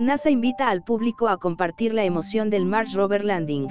[0.00, 3.68] NASA invita al público a compartir la emoción del Mars Rover Landing.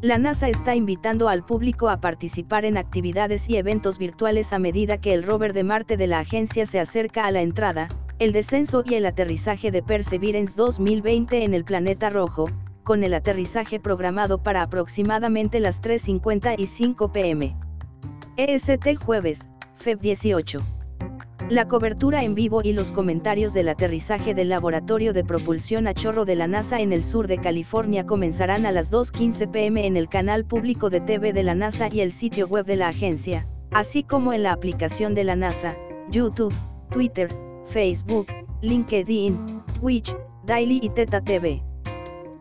[0.00, 5.00] La NASA está invitando al público a participar en actividades y eventos virtuales a medida
[5.00, 7.86] que el rover de Marte de la agencia se acerca a la entrada,
[8.18, 12.46] el descenso y el aterrizaje de Perseverance 2020 en el planeta rojo,
[12.90, 17.56] con el aterrizaje programado para aproximadamente las 3.55 pm.
[18.36, 20.58] EST jueves, Feb 18.
[21.50, 26.24] La cobertura en vivo y los comentarios del aterrizaje del Laboratorio de Propulsión a Chorro
[26.24, 30.08] de la NASA en el sur de California comenzarán a las 2.15 pm en el
[30.08, 34.02] canal público de TV de la NASA y el sitio web de la agencia, así
[34.02, 35.76] como en la aplicación de la NASA,
[36.10, 36.52] YouTube,
[36.90, 37.28] Twitter,
[37.66, 38.26] Facebook,
[38.62, 40.12] LinkedIn, Twitch,
[40.44, 41.69] Daily y Teta TV.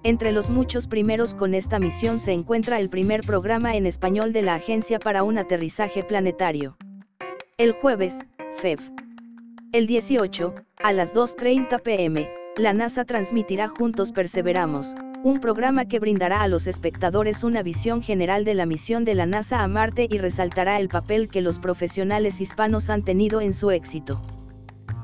[0.04, 4.42] Entre los muchos primeros con esta misión se encuentra el primer programa en español de
[4.42, 6.78] la agencia para un aterrizaje planetario.
[7.58, 8.20] El jueves,
[8.54, 8.92] FEF.
[9.74, 16.44] El 18, a las 2.30 pm, la NASA transmitirá Juntos Perseveramos, un programa que brindará
[16.44, 20.18] a los espectadores una visión general de la misión de la NASA a Marte y
[20.18, 24.22] resaltará el papel que los profesionales hispanos han tenido en su éxito.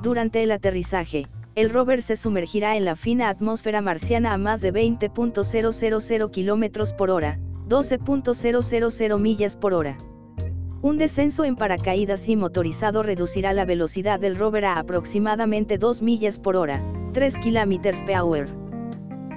[0.01, 4.73] Durante el aterrizaje, el rover se sumergirá en la fina atmósfera marciana a más de
[4.73, 7.39] 20.000 km por hora,
[7.69, 9.57] 12.000 millas.
[10.81, 16.39] Un descenso en paracaídas y motorizado reducirá la velocidad del rover a aproximadamente 2 millas
[16.39, 16.83] por hora,
[17.13, 18.49] 3 km per.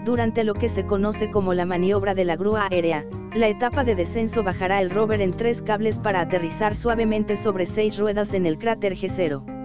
[0.04, 3.94] Durante lo que se conoce como la maniobra de la grúa aérea, la etapa de
[3.94, 8.58] descenso bajará el rover en tres cables para aterrizar suavemente sobre seis ruedas en el
[8.58, 9.57] cráter G0.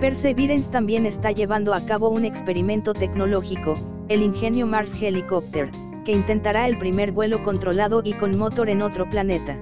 [0.00, 3.74] Perseverance también está llevando a cabo un experimento tecnológico,
[4.08, 5.72] el Ingenio Mars Helicopter,
[6.04, 9.58] que intentará el primer vuelo controlado y con motor en otro planeta.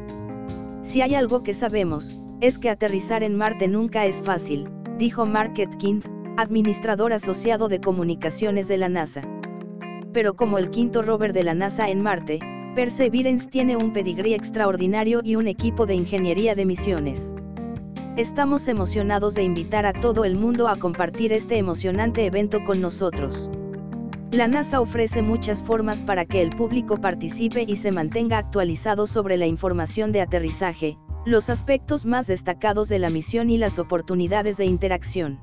[0.83, 4.69] Si hay algo que sabemos, es que aterrizar en Marte nunca es fácil,
[4.99, 6.05] dijo Mark Etkind,
[6.37, 9.23] administrador asociado de comunicaciones de la NASA.
[10.13, 12.41] Pero como el quinto rover de la NASA en Marte,
[12.75, 17.33] Perseverance tiene un pedigrí extraordinario y un equipo de ingeniería de misiones.
[18.17, 23.51] Estamos emocionados de invitar a todo el mundo a compartir este emocionante evento con nosotros.
[24.31, 29.37] La NASA ofrece muchas formas para que el público participe y se mantenga actualizado sobre
[29.37, 30.97] la información de aterrizaje,
[31.27, 35.39] los aspectos más destacados de la misión y las oportunidades de interacción.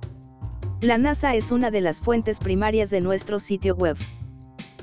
[0.81, 3.97] La NASA es una de las fuentes primarias de nuestro sitio web.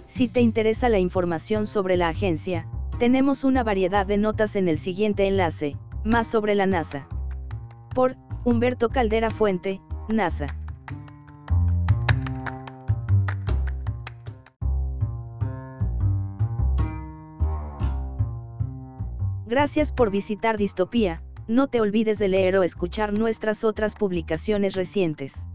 [0.07, 2.69] Si te interesa la información sobre la agencia,
[3.01, 7.09] tenemos una variedad de notas en el siguiente enlace, más sobre la NASA.
[7.95, 10.47] Por, Humberto Caldera Fuente, NASA.
[19.47, 25.49] Gracias por visitar Distopía, no te olvides de leer o escuchar nuestras otras publicaciones recientes.